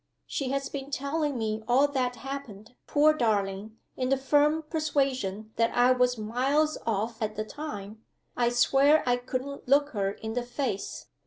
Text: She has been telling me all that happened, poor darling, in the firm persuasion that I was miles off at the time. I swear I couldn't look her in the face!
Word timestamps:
She 0.25 0.49
has 0.49 0.67
been 0.67 0.89
telling 0.89 1.37
me 1.37 1.63
all 1.67 1.87
that 1.89 2.15
happened, 2.15 2.73
poor 2.87 3.13
darling, 3.13 3.77
in 3.95 4.09
the 4.09 4.17
firm 4.17 4.63
persuasion 4.63 5.51
that 5.57 5.69
I 5.77 5.91
was 5.91 6.17
miles 6.17 6.75
off 6.87 7.21
at 7.21 7.35
the 7.35 7.45
time. 7.45 8.03
I 8.35 8.49
swear 8.49 9.03
I 9.05 9.17
couldn't 9.17 9.67
look 9.67 9.89
her 9.89 10.13
in 10.13 10.33
the 10.33 10.41
face! 10.41 11.05